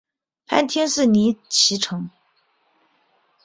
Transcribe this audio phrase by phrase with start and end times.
[0.47, 2.09] 藩厅是尼崎城。